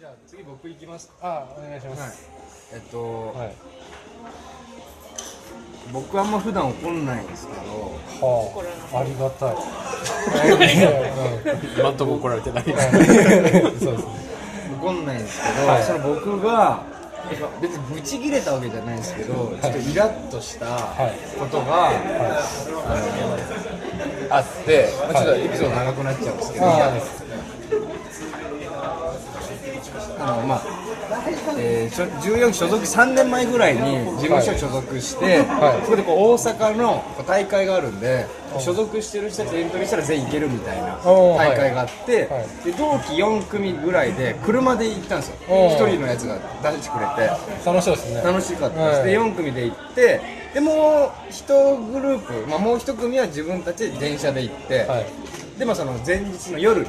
[0.00, 2.10] じゃあ次僕行きますあお願いしまはい。
[2.10, 2.30] す
[2.72, 3.54] えっと、はい。
[5.92, 7.60] 僕あんま普段怒んないんですけど。
[8.26, 9.56] はあありがたい。
[11.78, 12.64] 今んとこ怒られてない。
[12.64, 12.72] うん
[13.78, 14.10] そうですね。
[14.80, 15.82] 怒んないんですけど、はい。
[15.82, 16.82] その僕が
[17.60, 20.66] 別にブチギレたわけじゃないんですけど、ちょっとイラッとした
[21.38, 21.92] ことが、あ
[24.30, 26.66] のあって、まあ、ちょっとエピソード長くなっちゃうんですけど、
[30.20, 30.62] ああのまあ
[31.58, 33.80] えー、所14期所属3年前ぐらいに
[34.16, 35.84] 事務所所属して、はい。
[35.84, 38.26] そこでこう大阪の大会があるんで、
[38.58, 42.64] 所属してる人たちエントリーしたら全員行けるみたいな大会があって、はい。
[42.64, 45.36] で同期4組ぐらいで車で行ったんですよ。
[45.48, 45.78] おー。
[45.78, 46.38] 1人のやつが
[46.70, 47.30] 出してくれて。
[47.66, 48.22] 楽しそうですね。
[48.22, 49.10] 楽しかったです、はい。
[49.10, 50.20] で4組で行って
[50.54, 55.06] でもう1グループ、まあ、もう1組は自分たちで電車で行って、はい。
[55.58, 56.86] でもその前日の夜に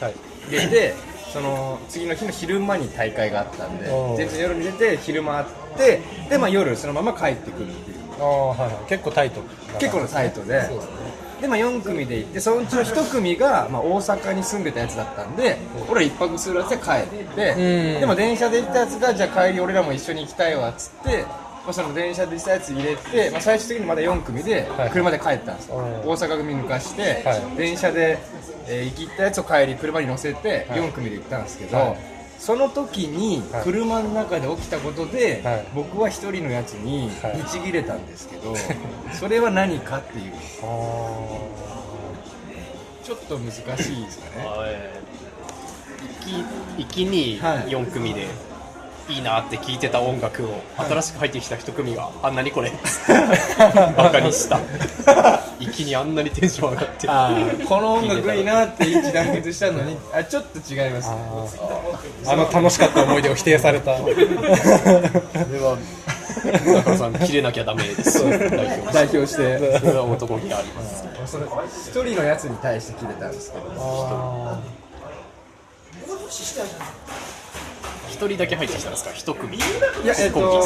[0.00, 0.14] はい。
[0.50, 0.94] 出て
[1.34, 6.00] その次の日の昼間に大会があったんでおー前日の夜に出て昼間あって
[6.30, 7.96] で、まあ、夜そのまま帰ってくるっていう。
[8.20, 8.88] ああはいはい。
[8.88, 9.40] 結構タイト
[9.80, 10.62] 結構なサイトで。
[10.66, 10.94] そうですね。
[11.40, 15.58] で、まあ、4組で行ってそのうちの1組が、まあ、大阪に住んでたやつだったんで
[15.90, 17.50] 俺ら1泊するやつで帰って
[17.94, 18.00] うん。
[18.00, 21.24] でも電車で行ったやつがじゃあ帰り俺らも一緒に行きたいわっつって、
[21.64, 25.84] まあ、その電車で行ったやつ入れて、まあ、最終的にまだ4組ではい車で帰ったんですよ、うん。
[26.10, 27.56] 大阪組抜かして、はい。
[27.56, 28.18] 電車で、
[28.66, 30.80] えー行きったやつを帰り車に乗せてはい。
[30.80, 31.96] 4組で行ったんですけど、はい。
[32.38, 33.64] その時にはい。
[33.64, 35.66] 車の中で起きたことで、はい。
[35.74, 37.42] 僕は一人のやつにはい。
[37.42, 38.54] ブチギレたんですけど、
[39.18, 40.32] それは何かっていう。
[40.62, 40.66] あ
[43.02, 45.04] ちょっと難しいですかね。
[46.20, 47.68] 行き行きにはい。
[47.68, 48.26] 4組で
[49.08, 52.72] いいなって聞いてた音楽を新しく入ってきた1組があんなにこれ？
[53.96, 54.58] バカにした。
[55.60, 57.08] 行きにあんなにテンション上がって。
[57.08, 62.32] あーこの音楽いいなって一致団結したのにあちょっと違いますあー。
[62.32, 63.96] あの楽しかった思い出を否定された。
[63.98, 65.76] それは
[66.74, 68.24] 中野さん切れなきゃダメです。
[68.24, 69.78] 代表代表して。
[69.80, 71.04] それは男気あります。
[71.26, 71.44] それ
[72.06, 73.64] 一人のやつに対して切れたんですけど。
[73.78, 74.58] あ
[78.14, 79.56] 1人だけ入ってきたんですか？1組。
[79.56, 79.60] い
[80.06, 80.62] やえっと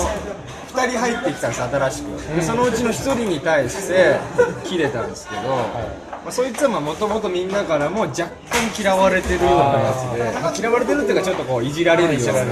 [0.75, 2.36] 2人入ってきたんです新しく。
[2.36, 4.16] でそのうちの1人に対して
[4.64, 12.32] 切れたんですけど、まあ、そいつはもともとみんなからも若干嫌われてるようなやつでまあ嫌われてるっていうかちょっとこういじられるような。
[12.32, 12.44] ー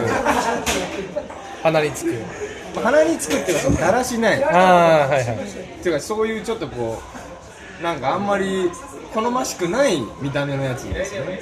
[1.63, 2.13] 鼻につく。
[2.75, 4.45] まあ鼻につくっていうかそのだらしない。
[4.45, 5.23] ああはいはい。
[5.23, 7.03] っていうかそういうちょっとこ
[7.81, 8.71] うなんかあんまり
[9.13, 11.41] 好ましくない見た目のやつですよね。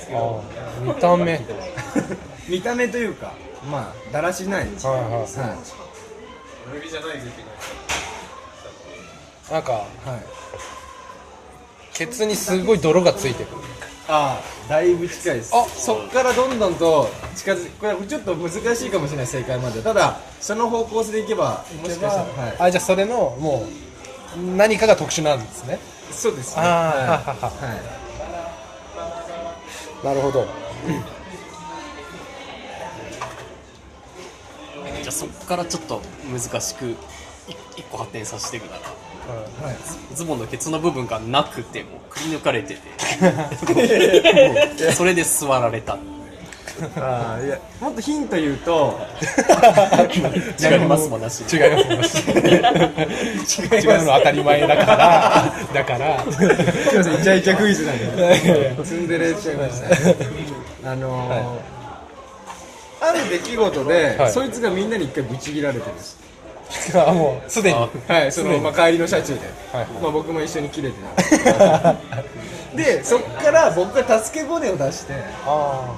[0.83, 1.41] 見た目
[2.49, 3.33] 見た目というか
[3.71, 4.67] まあだらしない。
[4.67, 5.11] ですはいはい。
[5.13, 5.21] はい。
[9.53, 9.85] なんかはい。
[11.93, 13.49] ケツにすごい泥がついてる。
[14.07, 15.51] ああだいぶ近いです。
[15.55, 19.81] あそっからどんどんと近づこれちょっと難しいかもしれない正解まで。
[19.81, 22.57] ただその方向性でいけばもしかしたらはい。
[22.59, 23.67] あじゃあそれのも
[24.37, 25.79] う何かが特殊なんですね。
[26.11, 26.63] そうですね。
[26.63, 27.09] あーはい。
[27.09, 27.51] ははは。
[27.51, 27.75] は
[30.03, 30.05] い。
[30.05, 30.47] なるほど
[35.15, 36.97] そこからちょっと難しく1
[37.91, 38.83] 個発展させていくなら
[39.67, 39.77] はい。
[40.15, 42.81] ズボンのケツの部分がなくてもくり抜かれてて。
[44.93, 45.97] それで座られた。
[46.97, 48.99] あーいやもっとヒント言うと
[50.61, 51.43] 違いますもんなし。
[51.43, 51.61] 違い
[51.99, 52.19] ます。
[52.31, 52.33] 違
[53.97, 55.55] うの当たり前だから。
[55.73, 56.25] だから。
[56.33, 58.77] すいませんイチャイチャクイズなんで。
[58.85, 60.17] ツンデレしちゃいましたね。
[60.85, 61.74] あのー
[63.09, 64.33] ある出来事で、はい。
[64.33, 66.25] そいつがみんなに一回ブチ切られてるんです。
[66.99, 67.77] あもうすでに。
[67.77, 69.41] あはい、その、まあ、帰りの車中で、
[69.73, 70.97] はいまあ、僕も一緒に切れて
[71.45, 71.97] たん
[72.77, 75.15] でそっから僕が助け舟を出して
[75.47, 75.95] あ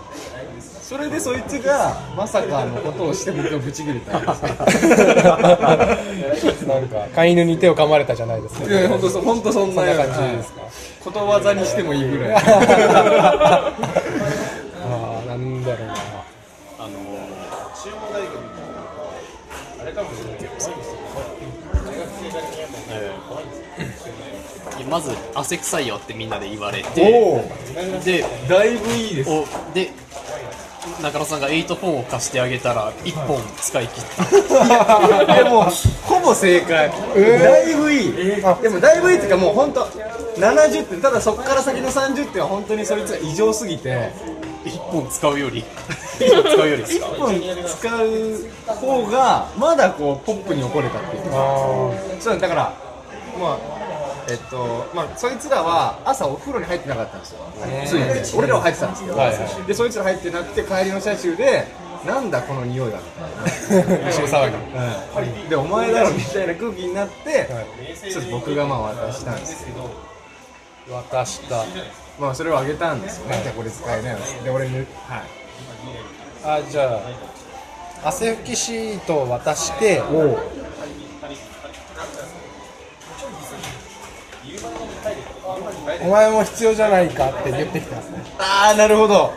[0.60, 4.40] それでそいつがまさかのことをして僕がブチ切れたんです。
[5.26, 5.98] あ
[6.68, 10.52] なんか飼い犬に手を噛まれたじゃないですかいや本当そ本当そんな感じです。
[10.52, 10.60] か？
[11.02, 13.72] ことわざにしてもいいぐらい あ
[14.84, 15.94] あなんだろうな
[16.78, 16.88] あの
[22.90, 24.06] えー
[24.78, 27.44] いやまず汗臭いよってみんなで言われて
[28.04, 29.30] でだいぶいいです。
[29.30, 29.90] おで
[31.02, 34.04] 中野さんが8本を貸してあげたら1本使い切っ
[35.26, 35.34] た。
[35.42, 35.64] でも
[36.04, 38.12] ほぼ正解、だいぶいい、
[38.62, 39.84] でもだいぶいいっていうかもう本当
[40.38, 44.10] 70点ただそこから先の30点は本当にそいつが異常すぎて。
[44.66, 45.60] 1本使うより。
[45.60, 47.34] 1本使うよりですか1本
[47.64, 48.04] 使
[48.68, 51.22] う方がまだこうポップに怒れたっていう。
[51.32, 52.74] あそうだから
[53.38, 53.58] まあ
[54.28, 57.38] えっとまあそいつらは朝お風呂に入ってなかったんですよ。
[57.86, 59.38] ついて俺らは入ってたんですけど、はいはい。
[59.66, 61.66] でそいつら入ってなくて帰りの車中で
[62.04, 64.08] なんだこの匂いはみたいな。
[64.10, 64.50] 後ろ騒
[65.44, 67.48] ぎでお前だろみたいな空気になって、
[68.10, 69.90] ちょっと僕がまあ渡したんですけど
[70.94, 71.64] 渡した。
[72.18, 74.18] まあそれをあげたんですよね、じゃあこれ使えないよ。
[74.42, 75.22] で俺ぬはい
[76.44, 77.00] あじゃ
[78.04, 80.00] あ汗拭きシートを渡して
[86.02, 87.96] お前も必要じゃないかって言ってきた。
[87.96, 89.32] んですねああなるほど。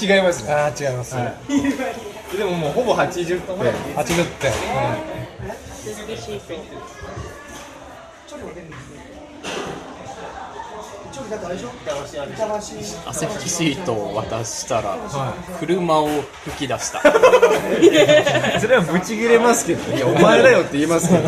[0.00, 0.52] 違いますね。
[0.52, 3.56] ああ違います、でももうほぼ80点。
[3.94, 4.52] 80点、
[13.06, 14.96] 汗拭きシートを渡したら、
[15.58, 16.08] 車を
[16.44, 17.00] 吹き出した
[18.60, 21.22] それはブチ切れますけどいやお前だよって言いますけど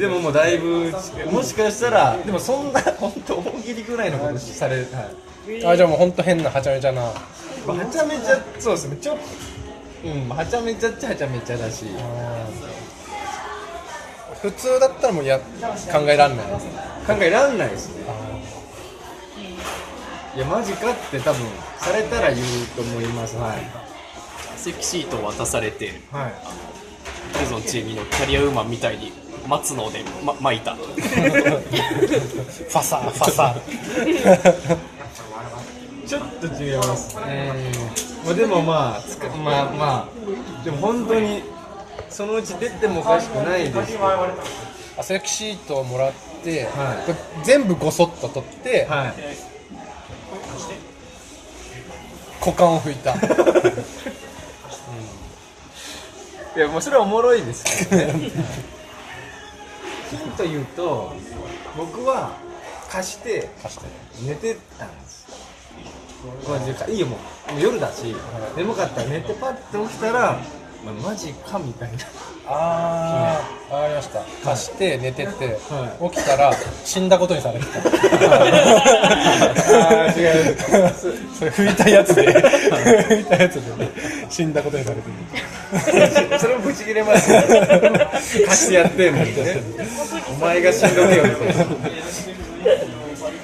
[0.00, 0.92] でももうだいぶ
[1.32, 4.86] もしかしたらでもそんな本当大喜利ぐらいのことされ、はい
[5.64, 7.14] あじゃあもう本当変なはちゃめちゃなは
[7.88, 9.16] ちゃめちゃそうですねちょ
[10.04, 11.84] うんはちゃめちゃっちゃはちゃめちゃだし
[14.42, 15.44] 普通だったらもうや考
[16.08, 16.46] えられない。
[17.06, 18.04] 考えらんないですね。
[20.34, 21.40] いやマジかって多分
[21.78, 22.46] されたら言う
[22.76, 23.36] と思います。
[23.36, 23.56] はい。
[24.54, 26.34] 汗拭きシートを渡されてはい。
[27.32, 29.12] プレゾンチームのキャリアウーマンみたいに
[29.48, 30.74] 待つので、ま、巻いた。
[30.74, 33.54] ファサファサ
[36.06, 37.16] ちょっと違います。
[37.16, 37.22] ま
[38.32, 39.02] あでもまあ
[39.38, 40.10] まあまあ
[40.64, 41.42] でも本当に
[42.16, 44.04] そのうち出てもおかしくないですけど。
[44.04, 44.34] は
[44.96, 48.90] 汗拭きシートをもらって、はいこれ全部ごそっと取って、い。
[52.40, 53.18] 股間を拭いたい
[56.58, 58.30] やもうそれはおもろいですけどね。
[60.10, 61.12] ヒント言うと
[61.76, 62.38] 僕は
[62.88, 63.84] 貸して貸して
[64.22, 65.36] 寝てたんですよ。
[66.48, 67.18] マジでいいよも
[67.50, 68.16] うもう夜だし
[68.56, 70.40] 眠かったら寝てパッて起きたら、
[70.86, 71.98] まあ、マジかみたいな。
[72.48, 74.22] ああわかりました。
[74.44, 76.52] 貸して寝てて、は起きたら
[76.84, 77.80] 死んだことにされてた。
[77.80, 80.56] あー違う。
[81.34, 82.32] それ拭いたやつで。
[82.32, 83.62] 拭いたやつで
[84.30, 85.08] 死んだことにされて
[86.30, 86.38] る。
[86.38, 87.42] それもブチ切れますよ。
[88.46, 89.60] 貸してやってんのにね。
[90.30, 91.56] お前が死んどけよみたい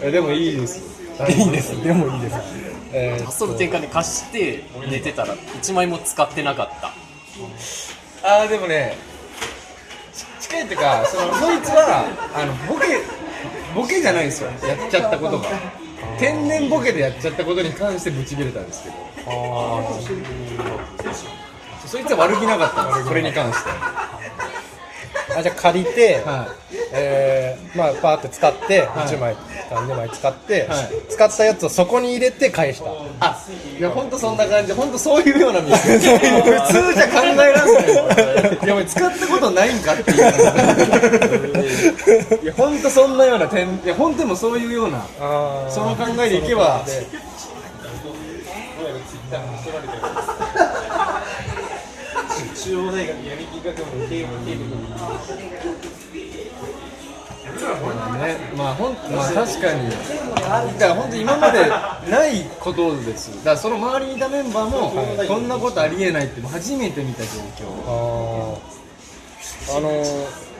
[0.05, 0.81] なでもいいです。
[1.29, 1.83] いいです。
[1.83, 2.37] でもいいです。
[2.93, 6.93] えーその転換で貸して寝てたら1枚も使ってなかった
[8.23, 8.97] ああでもね
[10.13, 13.01] ち近いっていうかそのそいつはあのボケ
[13.75, 14.51] ボケじゃないんですよ。
[14.51, 15.49] やっちゃったことが。
[16.19, 18.97] 天然ボケでやっちゃったことに関してブチ切れたんですけど。
[21.87, 23.71] そいつは悪気なかったんですこれに関して。
[25.37, 26.55] あじゃあ借りて、は
[26.93, 28.81] えーまあパーって使って、い。
[28.83, 29.35] 1枚
[29.81, 30.91] 2枚使って、はい。
[31.09, 32.91] 使ったやつをそこに入れて返した。
[33.21, 33.39] あ
[33.79, 34.73] いや本当そんな感じ。
[34.73, 35.99] 本当そういうような店。
[35.99, 37.95] 普通じゃ考えらんない。
[37.95, 38.05] よ
[38.63, 40.19] いやお前使ったことないんかっていう。
[42.43, 46.85] いや本当そんなような点いや本当にもうそういうようなあその考えでいけば
[52.55, 54.27] 中央大学闇金学部の経営
[58.19, 59.91] ね、まあほんまあ確かに。
[59.91, 61.69] だから本当今まで
[62.11, 63.37] ないことです。
[63.39, 64.91] だからその周りにいたメンバーも
[65.27, 67.67] こんなことありえないって初めて見た状況。
[69.77, 70.53] あのー。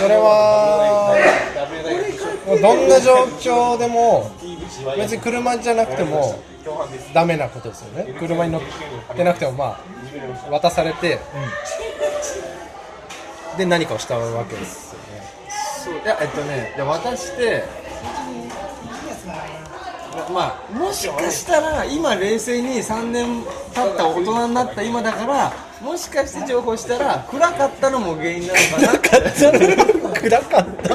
[0.00, 1.14] それは
[2.46, 4.30] もうどんな状況でも
[4.96, 6.40] 別に車じゃなくても
[7.12, 8.14] ダメなことですよね。
[8.18, 8.62] 車に乗っ
[9.16, 9.80] てなくてもまあ
[10.50, 11.18] 渡されて、
[13.56, 14.93] で何かをしたわけです
[15.84, 17.64] そういやえっとねで渡して
[20.32, 30.04] まあもしかしたら今冷静に3年経った大人になった今だからもしかして情報したら暗かったのも原因なのかなって。
[30.24, 30.94] 暗かった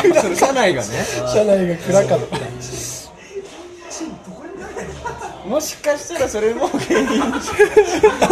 [0.00, 0.88] 車 内がね。
[1.30, 2.38] 車内が暗かった
[5.50, 7.18] もしかしたらそれも原因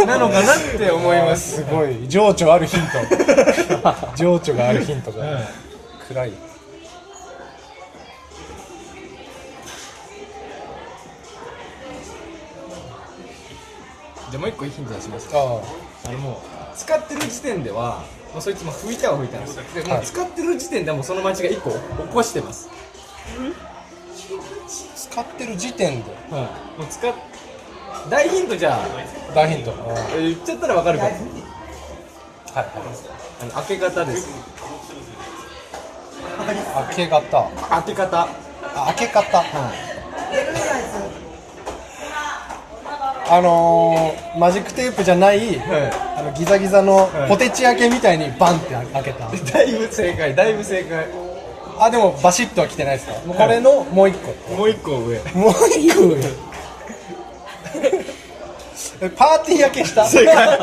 [0.07, 1.57] なのかなって思います。
[1.57, 2.85] すごい情緒あるヒント。
[4.15, 5.41] 情緒があるヒントが、
[6.07, 6.31] 暗い。
[6.31, 15.29] じゃあもう一個ヒント出します。
[15.33, 15.61] あ
[16.07, 16.11] あ。
[16.13, 16.35] のもう
[16.77, 19.57] 使ってる時点ではもうそいつも拭いたは拭いたんです。
[19.57, 21.77] よでもう使ってる時点ではもうその間違い1個起
[22.13, 22.69] こしてます
[25.11, 26.11] 使ってる時点で。
[26.31, 26.39] は
[26.75, 27.13] いもう使っ
[28.09, 29.33] 大ヒントじゃあ。
[29.33, 29.73] 大ヒント。
[30.15, 31.19] え言っちゃったらわかるからはい
[33.41, 34.29] あの開け方です。
[36.45, 37.49] 開け方。
[37.69, 38.27] 開け方。
[38.75, 39.37] あ開け方。
[39.37, 39.89] は
[43.31, 51.05] あのー、マジックテープじゃない、い、はあのギザギザのはいポテチ開けみたいにバンって開けた、 い、だいぶ正解だいぶ正解
[51.79, 53.13] あでもバシッとは来てないですか？
[53.25, 54.55] もうこれのもう一個。
[54.55, 55.19] もう一個上。
[55.33, 56.17] もう一個上。
[59.01, 60.05] え パーティー焼けした？
[60.05, 60.59] 正解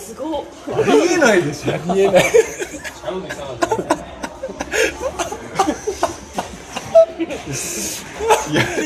[0.00, 0.44] すごっ。
[0.74, 1.78] ありえないでしょ。
[1.94, 2.24] 見えない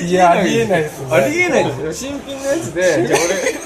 [0.02, 0.12] い。
[0.12, 1.09] やありえないですね。
[1.11, 1.92] ありえないですよ。
[1.92, 3.63] 新品のやつでじゃあ俺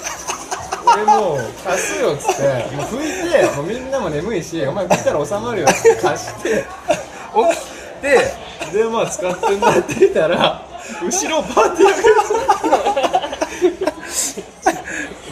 [1.03, 2.43] 俺もう貸すよっつって。
[2.77, 5.97] もう拭いてもうみんなも眠いしお前拭いたら収まるよって。
[5.97, 6.65] 貸して。
[7.35, 7.61] 起き
[8.03, 8.49] て。
[8.73, 10.63] でまあ使ってんだって言ったら
[11.03, 11.91] 後ろパーティー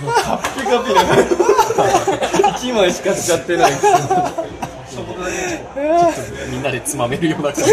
[0.03, 1.01] もうカッピカピだ
[2.53, 3.89] 1枚しか使ってないくせ
[6.51, 7.73] みんなでつまめるような感じ。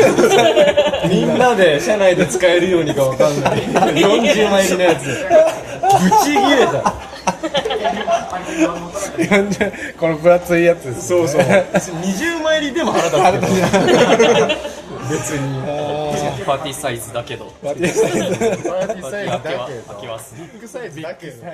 [1.07, 3.62] にみんなで車内で使えるようにかわかんない。
[3.62, 5.05] 40枚入りのやつ。
[5.05, 5.13] ブ
[6.25, 6.71] チ切れた。
[7.43, 7.62] 40
[9.99, 11.41] この分厚いやつですそうそう。
[11.41, 13.51] 20枚入りでも腹立つ
[15.09, 15.63] 別に。
[16.45, 17.53] パーティーサイズだけど。
[17.61, 19.77] パーティーサイズパーティーサイズだ開けど
[20.37, 21.45] ビッグサイズだけど